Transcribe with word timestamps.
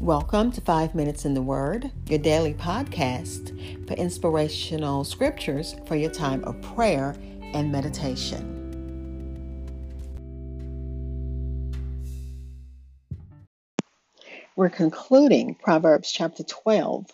Welcome 0.00 0.50
to 0.50 0.60
Five 0.60 0.96
Minutes 0.96 1.24
in 1.24 1.34
the 1.34 1.40
Word, 1.40 1.92
your 2.08 2.18
daily 2.18 2.52
podcast 2.52 3.86
for 3.86 3.94
inspirational 3.94 5.04
scriptures 5.04 5.76
for 5.86 5.94
your 5.94 6.10
time 6.10 6.42
of 6.44 6.60
prayer 6.60 7.14
and 7.54 7.70
meditation. 7.70 8.50
We're 14.56 14.68
concluding 14.68 15.54
Proverbs 15.54 16.10
chapter 16.10 16.42
12, 16.42 17.06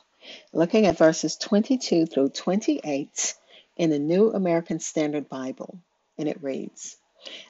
looking 0.55 0.87
at 0.87 0.97
verses 0.97 1.37
22 1.37 2.07
through 2.07 2.31
28 2.31 3.35
in 3.77 3.91
the 3.91 3.99
New 3.99 4.33
American 4.33 4.81
Standard 4.81 5.29
Bible, 5.29 5.79
and 6.17 6.27
it 6.27 6.43
reads 6.43 6.97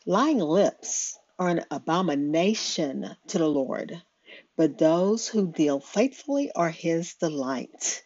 Lying 0.04 0.40
lips 0.40 1.16
are 1.38 1.48
an 1.48 1.64
abomination 1.70 3.16
to 3.28 3.38
the 3.38 3.48
Lord 3.48 4.02
but 4.60 4.76
those 4.76 5.26
who 5.26 5.50
deal 5.50 5.80
faithfully 5.80 6.52
are 6.52 6.68
his 6.68 7.14
delight. 7.14 8.04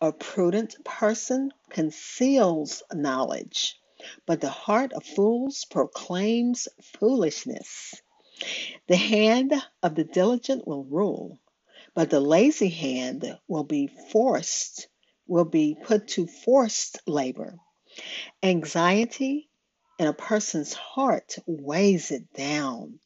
A 0.00 0.10
prudent 0.10 0.82
person 0.86 1.52
conceals 1.68 2.82
knowledge, 2.94 3.78
but 4.24 4.40
the 4.40 4.48
heart 4.48 4.94
of 4.94 5.04
fools 5.04 5.66
proclaims 5.70 6.66
foolishness. 6.98 7.94
The 8.86 8.96
hand 8.96 9.52
of 9.82 9.96
the 9.96 10.04
diligent 10.04 10.66
will 10.66 10.84
rule, 10.84 11.38
but 11.92 12.08
the 12.08 12.20
lazy 12.20 12.70
hand 12.70 13.38
will 13.46 13.64
be 13.64 13.86
forced, 13.86 14.88
will 15.26 15.44
be 15.44 15.76
put 15.78 16.08
to 16.16 16.26
forced 16.26 17.06
labor. 17.06 17.58
Anxiety 18.42 19.50
in 19.98 20.06
a 20.06 20.14
person's 20.14 20.72
heart 20.72 21.36
weighs 21.46 22.10
it 22.12 22.32
down 22.32 22.98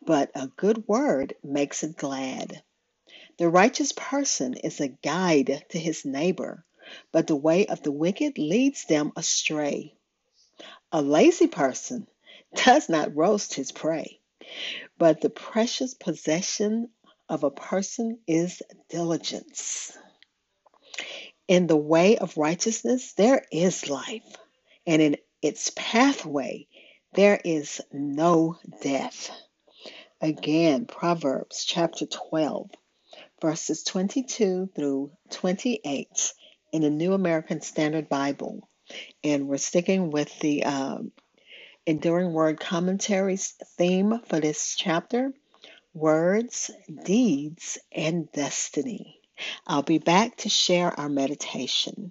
but 0.00 0.30
a 0.34 0.48
good 0.48 0.86
word 0.86 1.34
makes 1.42 1.82
it 1.82 1.96
glad. 1.96 2.62
The 3.38 3.48
righteous 3.48 3.92
person 3.92 4.54
is 4.54 4.80
a 4.80 4.88
guide 4.88 5.64
to 5.70 5.78
his 5.78 6.04
neighbor, 6.04 6.64
but 7.12 7.26
the 7.26 7.36
way 7.36 7.66
of 7.66 7.82
the 7.82 7.92
wicked 7.92 8.38
leads 8.38 8.84
them 8.86 9.12
astray. 9.16 9.94
A 10.92 11.02
lazy 11.02 11.46
person 11.46 12.08
does 12.54 12.88
not 12.88 13.14
roast 13.14 13.54
his 13.54 13.72
prey, 13.72 14.20
but 14.96 15.20
the 15.20 15.30
precious 15.30 15.94
possession 15.94 16.90
of 17.28 17.44
a 17.44 17.50
person 17.50 18.18
is 18.26 18.62
diligence. 18.88 19.96
In 21.46 21.66
the 21.66 21.76
way 21.76 22.16
of 22.18 22.36
righteousness, 22.36 23.12
there 23.12 23.44
is 23.52 23.88
life, 23.88 24.36
and 24.86 25.00
in 25.00 25.16
its 25.42 25.70
pathway, 25.76 26.66
there 27.14 27.40
is 27.44 27.80
no 27.92 28.58
death. 28.82 29.30
Again, 30.20 30.86
Proverbs 30.86 31.64
chapter 31.64 32.04
12, 32.04 32.70
verses 33.40 33.84
22 33.84 34.68
through 34.74 35.12
28 35.30 36.32
in 36.72 36.82
the 36.82 36.90
New 36.90 37.12
American 37.12 37.60
Standard 37.60 38.08
Bible. 38.08 38.68
And 39.22 39.46
we're 39.46 39.58
sticking 39.58 40.10
with 40.10 40.36
the 40.40 40.64
um, 40.64 41.12
Enduring 41.86 42.32
Word 42.32 42.58
Commentaries 42.58 43.54
theme 43.76 44.18
for 44.26 44.40
this 44.40 44.74
chapter 44.76 45.32
Words, 45.94 46.72
Deeds, 47.04 47.78
and 47.92 48.30
Destiny. 48.32 49.20
I'll 49.68 49.84
be 49.84 49.98
back 49.98 50.38
to 50.38 50.48
share 50.48 50.98
our 50.98 51.08
meditation. 51.08 52.10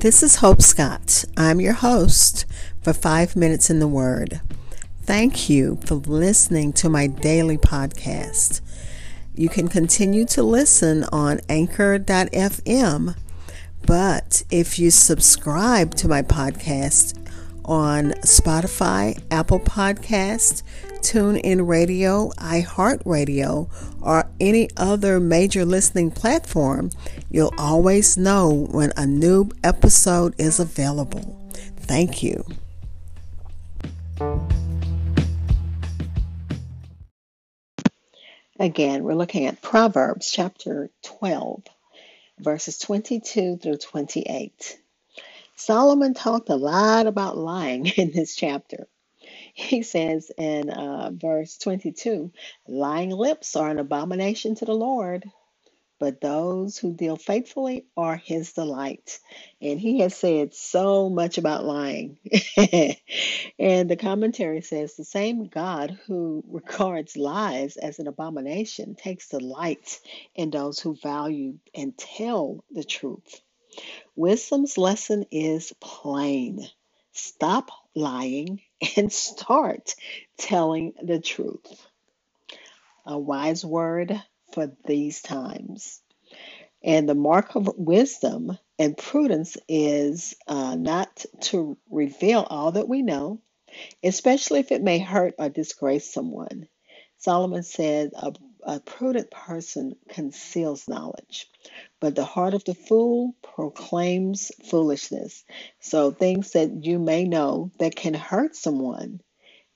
This 0.00 0.22
is 0.22 0.36
Hope 0.36 0.62
Scott. 0.62 1.24
I'm 1.36 1.60
your 1.60 1.72
host 1.72 2.46
for 2.86 2.92
Five 2.92 3.34
Minutes 3.34 3.68
in 3.68 3.80
the 3.80 3.88
Word. 3.88 4.40
Thank 5.02 5.50
you 5.50 5.76
for 5.84 5.96
listening 5.96 6.72
to 6.74 6.88
my 6.88 7.08
daily 7.08 7.58
podcast. 7.58 8.60
You 9.34 9.48
can 9.48 9.66
continue 9.66 10.24
to 10.26 10.44
listen 10.44 11.02
on 11.10 11.40
anchor.fm, 11.48 13.16
but 13.84 14.44
if 14.52 14.78
you 14.78 14.92
subscribe 14.92 15.96
to 15.96 16.06
my 16.06 16.22
podcast 16.22 17.18
on 17.64 18.12
Spotify, 18.22 19.20
Apple 19.32 19.58
Podcast, 19.58 20.62
TuneIn 21.00 21.66
Radio, 21.66 22.28
iHeartRadio, 22.38 23.68
or 24.00 24.30
any 24.38 24.70
other 24.76 25.18
major 25.18 25.64
listening 25.64 26.12
platform, 26.12 26.90
you'll 27.32 27.54
always 27.58 28.16
know 28.16 28.68
when 28.70 28.92
a 28.96 29.08
new 29.08 29.50
episode 29.64 30.36
is 30.38 30.60
available. 30.60 31.50
Thank 31.80 32.22
you. 32.22 32.44
Again, 38.58 39.04
we're 39.04 39.14
looking 39.14 39.44
at 39.44 39.60
Proverbs 39.60 40.30
chapter 40.30 40.88
12, 41.02 41.62
verses 42.38 42.78
22 42.78 43.58
through 43.58 43.76
28. 43.76 44.78
Solomon 45.56 46.14
talked 46.14 46.48
a 46.48 46.56
lot 46.56 47.06
about 47.06 47.36
lying 47.36 47.86
in 47.96 48.12
this 48.12 48.34
chapter. 48.34 48.86
He 49.52 49.82
says 49.82 50.30
in 50.38 50.70
uh, 50.70 51.10
verse 51.12 51.58
22 51.58 52.32
lying 52.66 53.10
lips 53.10 53.56
are 53.56 53.70
an 53.70 53.78
abomination 53.78 54.54
to 54.56 54.64
the 54.64 54.74
Lord, 54.74 55.30
but 55.98 56.20
those 56.20 56.78
who 56.78 56.92
deal 56.94 57.16
faithfully 57.16 57.86
are 57.96 58.16
his 58.16 58.52
delight. 58.52 59.20
And 59.62 59.80
he 59.80 60.00
has 60.00 60.16
said 60.16 60.54
so 60.54 61.10
much 61.10 61.38
about 61.38 61.64
lying. 61.64 62.18
and 63.58 63.90
the 63.90 63.96
commentary 64.00 64.62
says 64.62 64.96
the 64.96 65.04
same 65.04 65.48
God 65.48 65.98
who 66.06 66.44
regards 66.48 67.16
lies 67.16 67.76
as 67.78 67.98
an 67.98 68.08
abomination 68.08 68.96
takes 68.96 69.28
delight 69.30 70.00
in 70.34 70.50
those 70.50 70.80
who 70.80 70.96
value 71.02 71.58
and 71.74 71.96
tell 71.98 72.64
the 72.70 72.84
truth. 72.84 73.40
Wisdom's 74.16 74.78
lesson 74.78 75.26
is 75.30 75.72
plain. 75.80 76.66
Stop 77.12 77.70
lying 77.94 78.60
and 78.96 79.12
start 79.12 79.94
telling 80.38 80.92
the 81.02 81.20
truth. 81.20 81.86
A 83.06 83.18
wise 83.18 83.64
word 83.64 84.22
for 84.56 84.72
these 84.86 85.22
times. 85.22 86.02
And 86.84 87.08
the 87.08 87.16
mark 87.16 87.56
of 87.56 87.70
wisdom 87.78 88.58
and 88.80 88.98
prudence 88.98 89.58
is 89.68 90.34
uh, 90.48 90.76
not 90.76 91.26
to 91.42 91.78
reveal 91.90 92.46
all 92.50 92.72
that 92.72 92.88
we 92.88 93.02
know, 93.02 93.42
especially 94.04 94.60
if 94.60 94.72
it 94.72 94.82
may 94.82 94.98
hurt 94.98 95.34
or 95.38 95.50
disgrace 95.50 96.12
someone. 96.12 96.68
Solomon 97.18 97.64
said, 97.64 98.12
a, 98.14 98.32
a 98.64 98.80
prudent 98.80 99.30
person 99.30 99.96
conceals 100.10 100.88
knowledge, 100.88 101.48
but 102.00 102.14
the 102.16 102.24
heart 102.24 102.54
of 102.54 102.64
the 102.64 102.74
fool 102.74 103.34
proclaims 103.42 104.52
foolishness. 104.70 105.44
So, 105.80 106.12
things 106.12 106.52
that 106.52 106.84
you 106.84 106.98
may 106.98 107.24
know 107.24 107.72
that 107.80 107.96
can 107.96 108.14
hurt 108.14 108.56
someone, 108.56 109.20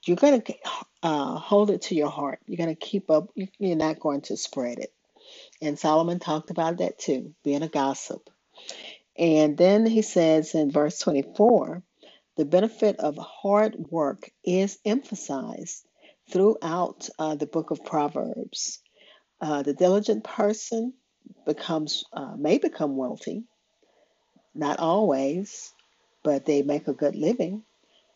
you're 0.04 0.16
going 0.16 0.40
to 0.40 0.54
uh, 1.02 1.36
hold 1.36 1.70
it 1.70 1.82
to 1.82 1.94
your 1.94 2.10
heart. 2.10 2.40
You're 2.46 2.56
going 2.56 2.74
to 2.74 2.86
keep 2.86 3.10
up, 3.10 3.30
you're 3.34 3.76
not 3.76 4.00
going 4.00 4.22
to 4.22 4.36
spread 4.36 4.78
it. 4.78 4.92
And 5.60 5.78
Solomon 5.78 6.18
talked 6.18 6.50
about 6.50 6.78
that 6.78 6.98
too, 6.98 7.34
being 7.44 7.62
a 7.62 7.68
gossip. 7.68 8.30
And 9.16 9.56
then 9.56 9.84
he 9.84 10.02
says 10.02 10.54
in 10.54 10.70
verse 10.70 10.98
24, 10.98 11.82
the 12.36 12.44
benefit 12.44 12.96
of 12.96 13.18
hard 13.18 13.76
work 13.90 14.30
is 14.44 14.78
emphasized 14.84 15.84
throughout 16.30 17.08
uh, 17.18 17.34
the 17.34 17.46
book 17.46 17.70
of 17.70 17.84
Proverbs. 17.84 18.80
Uh, 19.40 19.62
the 19.62 19.74
diligent 19.74 20.24
person 20.24 20.94
becomes 21.44 22.04
uh, 22.12 22.36
may 22.36 22.58
become 22.58 22.96
wealthy, 22.96 23.44
not 24.54 24.78
always, 24.78 25.72
but 26.22 26.46
they 26.46 26.62
make 26.62 26.88
a 26.88 26.94
good 26.94 27.14
living. 27.14 27.62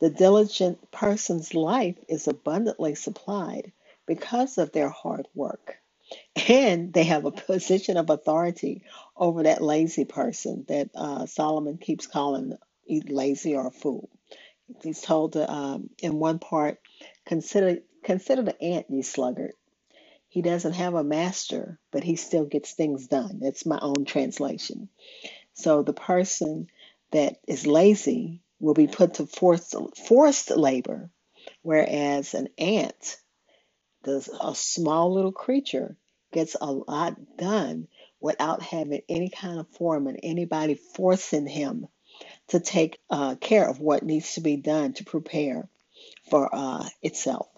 The 0.00 0.10
diligent 0.10 0.90
person's 0.90 1.54
life 1.54 1.96
is 2.08 2.28
abundantly 2.28 2.94
supplied 2.94 3.72
because 4.06 4.58
of 4.58 4.72
their 4.72 4.88
hard 4.90 5.28
work. 5.34 5.78
And 6.48 6.92
they 6.92 7.04
have 7.04 7.24
a 7.24 7.30
position 7.30 7.96
of 7.96 8.10
authority 8.10 8.82
over 9.16 9.44
that 9.44 9.62
lazy 9.62 10.04
person 10.04 10.64
that 10.68 10.90
uh, 10.94 11.26
Solomon 11.26 11.78
keeps 11.78 12.06
calling 12.06 12.56
lazy 12.88 13.56
or 13.56 13.68
a 13.68 13.70
fool. 13.70 14.10
He's 14.82 15.00
told 15.00 15.34
to, 15.34 15.50
um, 15.50 15.90
in 15.98 16.18
one 16.18 16.38
part, 16.38 16.80
consider 17.26 17.78
consider 18.02 18.42
the 18.42 18.60
ant, 18.62 18.86
you 18.90 19.02
sluggard. 19.02 19.52
He 20.28 20.42
doesn't 20.42 20.72
have 20.74 20.94
a 20.94 21.04
master, 21.04 21.78
but 21.92 22.04
he 22.04 22.16
still 22.16 22.44
gets 22.44 22.72
things 22.72 23.06
done. 23.06 23.40
That's 23.40 23.66
my 23.66 23.78
own 23.80 24.04
translation. 24.04 24.88
So 25.54 25.82
the 25.82 25.92
person 25.94 26.68
that 27.12 27.38
is 27.48 27.66
lazy 27.66 28.42
will 28.64 28.74
be 28.74 28.86
put 28.88 29.14
to 29.14 29.26
forced, 29.26 29.74
forced 30.08 30.50
labor, 30.50 31.10
whereas 31.62 32.34
an 32.34 32.48
ant, 32.58 33.18
a 34.06 34.54
small 34.54 35.12
little 35.14 35.32
creature, 35.32 35.96
gets 36.32 36.56
a 36.60 36.70
lot 36.72 37.16
done 37.36 37.88
without 38.20 38.62
having 38.62 39.02
any 39.08 39.30
kind 39.30 39.60
of 39.60 39.68
foreman, 39.68 40.16
anybody 40.22 40.74
forcing 40.74 41.46
him 41.46 41.86
to 42.48 42.60
take 42.60 42.98
uh, 43.10 43.36
care 43.36 43.68
of 43.68 43.80
what 43.80 44.02
needs 44.02 44.34
to 44.34 44.40
be 44.40 44.56
done 44.56 44.92
to 44.94 45.04
prepare 45.04 45.68
for 46.30 46.48
uh, 46.52 46.88
itself. 47.02 47.48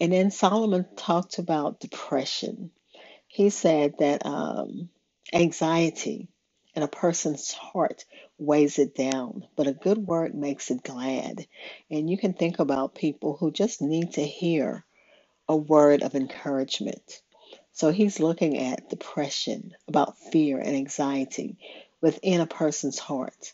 And 0.00 0.12
then 0.12 0.30
Solomon 0.30 0.86
talked 0.96 1.38
about 1.38 1.80
depression. 1.80 2.70
He 3.28 3.50
said 3.50 3.94
that 3.98 4.26
um, 4.26 4.88
anxiety 5.32 6.28
in 6.74 6.82
a 6.82 6.88
person's 6.88 7.52
heart 7.52 8.04
weighs 8.38 8.78
it 8.78 8.94
down, 8.94 9.46
but 9.56 9.66
a 9.66 9.72
good 9.72 9.98
word 9.98 10.34
makes 10.34 10.70
it 10.70 10.82
glad. 10.82 11.46
And 11.90 12.08
you 12.08 12.16
can 12.16 12.32
think 12.32 12.58
about 12.58 12.94
people 12.94 13.36
who 13.36 13.50
just 13.50 13.82
need 13.82 14.14
to 14.14 14.22
hear 14.22 14.84
a 15.48 15.56
word 15.56 16.02
of 16.02 16.14
encouragement. 16.14 17.20
So 17.72 17.90
he's 17.90 18.20
looking 18.20 18.58
at 18.58 18.88
depression, 18.88 19.74
about 19.88 20.18
fear 20.18 20.58
and 20.58 20.76
anxiety 20.76 21.56
within 22.00 22.40
a 22.40 22.46
person's 22.46 22.98
heart. 22.98 23.52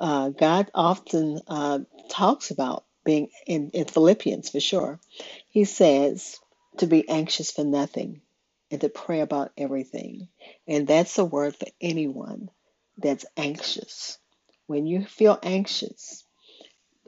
Uh, 0.00 0.28
God 0.30 0.70
often 0.74 1.40
uh, 1.48 1.80
talks 2.08 2.50
about 2.50 2.84
being 3.04 3.28
in, 3.46 3.70
in 3.70 3.86
Philippians 3.86 4.50
for 4.50 4.60
sure. 4.60 5.00
He 5.48 5.64
says 5.64 6.38
to 6.78 6.86
be 6.86 7.08
anxious 7.08 7.50
for 7.50 7.64
nothing 7.64 8.20
and 8.70 8.80
to 8.82 8.88
pray 8.88 9.20
about 9.20 9.52
everything. 9.56 10.28
And 10.66 10.86
that's 10.86 11.18
a 11.18 11.24
word 11.24 11.56
for 11.56 11.66
anyone 11.80 12.50
that's 12.98 13.24
anxious. 13.36 14.18
When 14.66 14.86
you 14.86 15.04
feel 15.04 15.38
anxious, 15.42 16.24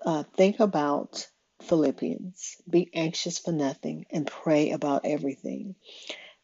uh, 0.04 0.22
think 0.36 0.60
about 0.60 1.28
Philippians. 1.62 2.56
Be 2.68 2.90
anxious 2.94 3.38
for 3.38 3.52
nothing 3.52 4.06
and 4.10 4.26
pray 4.26 4.70
about 4.70 5.04
everything 5.04 5.74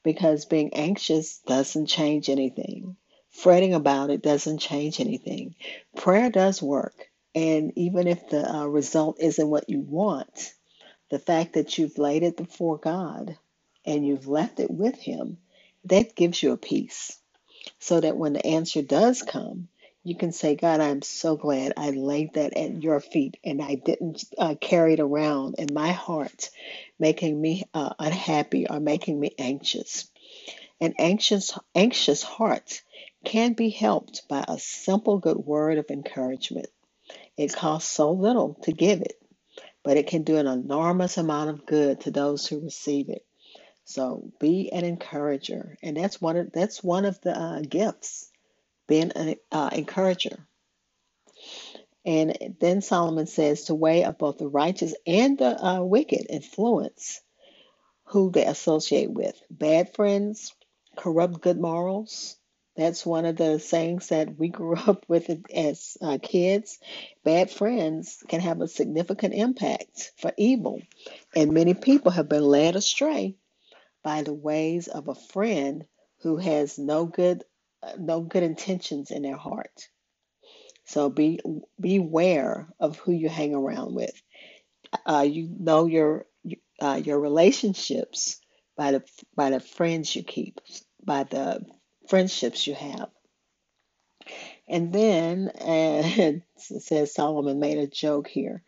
because 0.03 0.45
being 0.45 0.75
anxious 0.75 1.39
doesn't 1.47 1.87
change 1.87 2.29
anything. 2.29 2.97
Fretting 3.31 3.75
about 3.75 4.11
it 4.11 4.23
doesn't 4.23 4.59
change 4.59 5.01
anything. 5.01 5.55
Prayer 5.97 6.31
does 6.31 6.63
work. 6.63 7.11
And 7.35 7.73
even 7.77 8.07
if 8.07 8.29
the 8.29 8.49
uh, 8.51 8.67
result 8.67 9.21
isn't 9.21 9.49
what 9.49 9.69
you 9.69 9.81
want, 9.81 10.55
the 11.11 11.19
fact 11.19 11.55
that 11.55 11.77
you've 11.77 11.99
laid 11.99 12.23
it 12.23 12.37
before 12.37 12.79
God 12.79 13.37
and 13.85 14.07
you've 14.07 14.27
left 14.27 14.61
it 14.61 14.71
with 14.71 14.97
Him, 14.97 15.39
that 15.85 16.15
gives 16.15 16.43
you 16.43 16.53
a 16.53 16.57
peace 16.57 17.19
so 17.79 18.01
that 18.01 18.17
when 18.17 18.33
the 18.33 18.47
answer 18.47 18.83
does 18.83 19.23
come, 19.23 19.69
you 20.07 20.15
can 20.15 20.31
say, 20.31 20.55
God, 20.55 20.81
I'm 20.81 21.03
so 21.03 21.37
glad 21.37 21.73
I 21.77 21.91
laid 21.91 22.35
that 22.35 22.57
at 22.57 22.81
your 22.81 23.01
feet 23.01 23.39
and 23.45 23.61
I 23.61 23.75
didn't 23.75 24.25
uh, 24.39 24.55
carry 24.61 24.93
it 24.93 25.01
around 25.01 25.57
in 25.59 25.75
my 25.75 25.91
heart, 25.91 26.51
making 26.99 27.41
me 27.41 27.65
uh, 27.75 27.93
unhappy 27.99 28.69
or 28.69 28.79
making 28.79 29.19
me 29.19 29.33
anxious. 29.37 30.09
An 30.81 30.95
anxious, 30.99 31.59
anxious 31.75 32.23
heart 32.23 32.83
can 33.25 33.55
be 33.55 33.69
helped 33.69 34.29
by 34.29 34.45
a 34.47 34.61
simple 34.61 35.19
good 35.19 35.39
word 35.39 35.79
of 35.79 35.91
encouragement. 35.91 36.69
It 37.37 37.53
costs 37.53 37.91
so 37.91 38.13
little 38.13 38.55
to 38.63 38.73
give 38.73 39.01
it, 39.01 39.21
but 39.83 39.97
it 39.97 40.07
can 40.07 40.23
do 40.23 40.37
an 40.37 40.47
enormous 40.47 41.19
amount 41.19 41.51
of 41.51 41.67
good 41.67 42.03
to 42.03 42.13
those 42.13 42.47
who 42.47 42.61
receive 42.61 43.09
it. 43.09 43.26
So 43.89 44.33
be 44.41 44.73
an 44.73 44.85
encourager, 44.85 45.79
and 45.81 45.97
that's 45.97 46.21
one 46.21 46.37
of 46.37 46.53
that's 46.53 46.83
one 46.83 47.05
of 47.05 47.21
the 47.21 47.39
uh, 47.39 47.61
gifts, 47.61 48.29
being 48.89 49.13
an 49.13 49.37
uh, 49.53 49.71
encourager. 49.73 50.45
And 52.05 52.57
then 52.61 52.83
Solomon 52.83 53.29
says 53.29 53.65
to 53.65 53.77
way 53.77 54.03
of 54.03 54.19
both 54.19 54.39
the 54.39 54.49
righteous 54.49 54.93
and 55.07 55.39
the 55.39 55.65
uh, 55.65 55.83
wicked 55.85 56.27
influence 56.29 57.21
who 58.07 58.33
they 58.33 58.45
associate 58.45 59.11
with. 59.11 59.41
Bad 59.51 59.95
friends 59.95 60.53
corrupt 60.97 61.41
good 61.41 61.61
morals. 61.61 62.37
That's 62.77 63.07
one 63.07 63.25
of 63.25 63.37
the 63.37 63.61
sayings 63.61 64.09
that 64.09 64.37
we 64.37 64.49
grew 64.49 64.75
up 64.89 65.05
with 65.07 65.31
as 65.55 65.97
uh, 66.03 66.19
kids. 66.21 66.81
Bad 67.23 67.53
friends 67.53 68.21
can 68.27 68.41
have 68.41 68.61
a 68.61 68.67
significant 68.67 69.35
impact 69.35 70.11
for 70.17 70.33
evil, 70.37 70.83
and 71.37 71.53
many 71.53 71.75
people 71.75 72.11
have 72.11 72.29
been 72.29 72.45
led 72.45 72.75
astray 72.75 73.37
by 74.07 74.23
the 74.23 74.33
ways 74.33 74.87
of 74.87 75.09
a 75.09 75.17
friend 75.17 75.85
who 76.21 76.37
has 76.37 76.79
no 76.79 77.07
good 77.07 77.43
uh, 77.83 77.95
no 77.99 78.21
good 78.21 78.45
intentions 78.45 79.11
in 79.11 79.23
their 79.23 79.37
heart. 79.37 79.89
So 80.85 81.11
be 81.11 81.41
beware 81.81 82.69
of 82.79 82.99
who 82.99 83.11
you 83.11 83.29
hang 83.29 83.53
around 83.53 83.97
with. 83.97 84.15
Uh, 85.05 85.27
you 85.29 85.51
know 85.59 85.87
your 85.87 86.27
uh, 86.81 87.03
your 87.05 87.19
relationships 87.19 88.41
by 88.77 88.93
the 88.93 89.03
by 89.35 89.51
the 89.51 89.59
friends 89.59 90.15
you 90.15 90.23
keep, 90.23 90.61
by 91.05 91.25
the 91.25 91.67
friendships 92.09 92.65
you 92.65 92.77
have. 92.77 93.09
And 94.69 94.93
then, 94.93 95.49
and 95.61 96.43
says 96.57 97.13
Solomon 97.13 97.59
made 97.59 97.79
a 97.79 97.89
joke 97.89 98.29
here. 98.29 98.63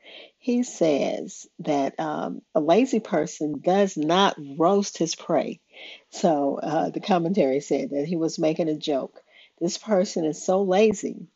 He 0.48 0.62
says 0.62 1.46
that 1.58 2.00
um, 2.00 2.40
a 2.54 2.60
lazy 2.60 3.00
person 3.00 3.60
does 3.60 3.98
not 3.98 4.34
roast 4.56 4.96
his 4.96 5.14
prey. 5.14 5.60
So 6.08 6.58
uh, 6.58 6.88
the 6.88 7.00
commentary 7.00 7.60
said 7.60 7.90
that 7.90 8.06
he 8.06 8.16
was 8.16 8.38
making 8.38 8.70
a 8.70 8.74
joke. 8.74 9.20
This 9.60 9.76
person 9.76 10.24
is 10.24 10.42
so 10.42 10.62
lazy 10.62 11.26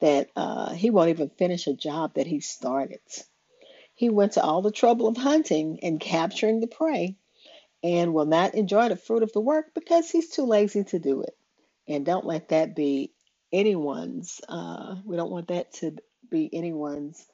that 0.00 0.30
uh, 0.34 0.72
he 0.72 0.90
won't 0.90 1.10
even 1.10 1.28
finish 1.28 1.68
a 1.68 1.74
job 1.74 2.14
that 2.14 2.26
he 2.26 2.40
started. 2.40 2.98
He 3.94 4.10
went 4.10 4.32
to 4.32 4.42
all 4.42 4.62
the 4.62 4.72
trouble 4.72 5.06
of 5.06 5.16
hunting 5.16 5.78
and 5.84 6.00
capturing 6.00 6.58
the 6.58 6.66
prey 6.66 7.14
and 7.84 8.12
will 8.12 8.26
not 8.26 8.56
enjoy 8.56 8.88
the 8.88 8.96
fruit 8.96 9.22
of 9.22 9.32
the 9.32 9.40
work 9.40 9.66
because 9.76 10.10
he's 10.10 10.30
too 10.30 10.42
lazy 10.44 10.82
to 10.82 10.98
do 10.98 11.22
it. 11.22 11.36
And 11.86 12.04
don't 12.04 12.26
let 12.26 12.48
that 12.48 12.74
be 12.74 13.12
anyone's, 13.52 14.40
uh, 14.48 14.96
we 15.04 15.14
don't 15.14 15.30
want 15.30 15.46
that 15.46 15.72
to 15.74 15.94
be 16.28 16.50
anyone's 16.52 17.24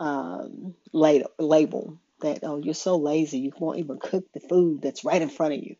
um, 0.00 0.74
label, 0.92 2.00
that, 2.22 2.40
oh, 2.44 2.58
you're 2.58 2.74
so 2.74 2.98
lazy, 2.98 3.40
you 3.40 3.52
won't 3.58 3.80
even 3.80 4.00
cook 4.00 4.26
the 4.34 4.40
food 4.40 4.82
that's 4.82 5.04
right 5.04 5.22
in 5.22 5.30
front 5.30 5.54
of 5.54 5.60
you. 5.62 5.76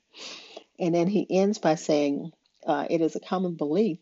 And 0.79 0.95
then 0.95 1.09
he 1.09 1.27
ends 1.31 1.59
by 1.59 1.77
saying, 1.77 2.33
uh, 2.67 2.87
it 2.91 3.03
is 3.03 3.17
a 3.17 3.21
common 3.21 3.55
belief 3.57 3.99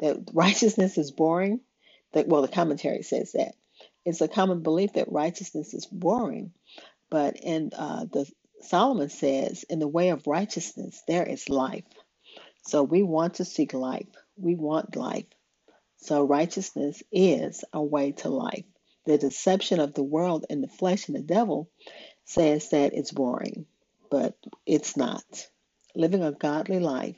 that 0.00 0.18
righteousness 0.34 0.98
is 0.98 1.12
boring. 1.12 1.60
That 2.14 2.28
well, 2.28 2.42
the 2.42 2.48
commentary 2.48 3.02
says 3.02 3.32
that 3.32 3.54
it's 4.04 4.20
a 4.22 4.28
common 4.28 4.62
belief 4.62 4.94
that 4.94 5.12
righteousness 5.12 5.74
is 5.74 5.86
boring, 5.86 6.52
but 7.10 7.36
in 7.36 7.72
uh, 7.76 8.06
the 8.12 8.30
Solomon 8.62 9.10
says, 9.10 9.64
in 9.64 9.80
the 9.80 9.88
way 9.88 10.10
of 10.10 10.26
righteousness 10.26 11.02
there 11.08 11.24
is 11.24 11.48
life. 11.48 11.84
So 12.66 12.82
we 12.84 13.02
want 13.02 13.36
to 13.36 13.46
seek 13.46 13.74
life. 13.74 14.08
We 14.36 14.56
want 14.56 14.96
life. 14.96 15.26
So 15.98 16.24
righteousness 16.24 17.02
is 17.12 17.64
a 17.72 17.82
way 17.82 18.12
to 18.12 18.30
life. 18.30 18.64
The 19.06 19.18
deception 19.18 19.80
of 19.80 19.94
the 19.94 20.02
world 20.02 20.46
and 20.50 20.62
the 20.62 20.68
flesh 20.68 21.08
and 21.08 21.16
the 21.16 21.22
devil 21.22 21.70
says 22.24 22.70
that 22.70 22.94
it's 22.94 23.12
boring, 23.12 23.66
but 24.10 24.36
it's 24.66 24.96
not. 24.96 25.24
Living 25.94 26.22
a 26.24 26.32
godly 26.32 26.80
life 26.80 27.16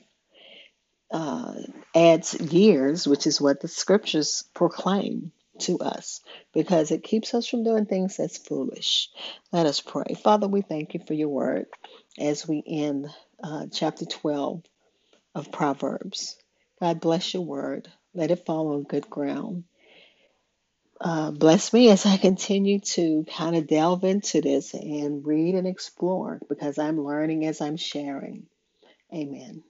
uh, 1.11 1.55
adds 1.95 2.35
years, 2.35 3.07
which 3.07 3.27
is 3.27 3.41
what 3.41 3.61
the 3.61 3.67
scriptures 3.67 4.43
proclaim 4.53 5.31
to 5.59 5.79
us, 5.79 6.21
because 6.53 6.91
it 6.91 7.03
keeps 7.03 7.33
us 7.33 7.47
from 7.47 7.63
doing 7.63 7.85
things 7.85 8.17
that's 8.17 8.37
foolish. 8.37 9.09
Let 9.51 9.65
us 9.65 9.79
pray. 9.81 10.15
Father, 10.23 10.47
we 10.47 10.61
thank 10.61 10.93
you 10.93 11.01
for 11.05 11.13
your 11.13 11.29
word 11.29 11.67
as 12.19 12.47
we 12.47 12.63
end 12.65 13.07
uh, 13.43 13.67
chapter 13.71 14.05
12 14.05 14.63
of 15.35 15.51
Proverbs. 15.51 16.37
God 16.81 17.01
bless 17.01 17.33
your 17.33 17.43
word. 17.43 17.89
Let 18.13 18.31
it 18.31 18.45
fall 18.45 18.73
on 18.73 18.83
good 18.83 19.09
ground. 19.09 19.63
Uh, 20.99 21.31
bless 21.31 21.73
me 21.73 21.89
as 21.89 22.05
I 22.05 22.17
continue 22.17 22.79
to 22.79 23.25
kind 23.25 23.55
of 23.55 23.67
delve 23.67 24.03
into 24.03 24.41
this 24.41 24.73
and 24.73 25.25
read 25.25 25.55
and 25.55 25.67
explore 25.67 26.39
because 26.47 26.77
I'm 26.77 27.03
learning 27.03 27.45
as 27.45 27.59
I'm 27.61 27.77
sharing. 27.77 28.47
Amen. 29.13 29.63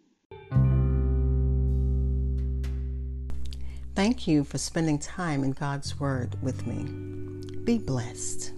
Thank 3.96 4.28
you 4.28 4.44
for 4.44 4.58
spending 4.58 5.00
time 5.00 5.44
in 5.44 5.54
God's 5.54 6.00
Word 6.00 6.36
with 6.44 6.68
me. 6.68 6.84
Be 7.64 7.78
blessed. 7.78 8.52